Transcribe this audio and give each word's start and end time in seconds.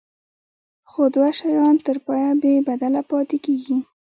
خو 0.89 1.01
دوه 1.15 1.29
شیان 1.39 1.75
تر 1.85 1.97
پایه 2.05 2.31
بې 2.41 2.53
بدله 2.67 3.01
پاتې 3.09 3.37
کیږي. 3.45 3.77